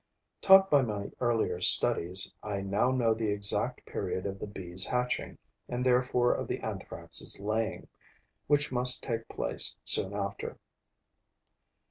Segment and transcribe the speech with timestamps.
[0.41, 5.37] Taught by my earlier studies, I now know the exact period of the Bee's hatching
[5.69, 7.87] and therefore of the Anthrax' laying,
[8.47, 10.57] which must take place soon after.